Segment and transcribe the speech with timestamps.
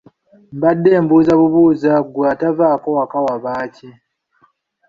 [0.55, 3.89] Mbadde mbuuza bubuuza nti ggwe atavaako waka wabaaki?